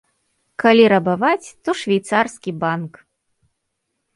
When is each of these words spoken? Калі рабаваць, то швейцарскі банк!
Калі 0.61 0.83
рабаваць, 0.93 1.47
то 1.67 1.75
швейцарскі 1.81 2.51
банк! 2.65 2.93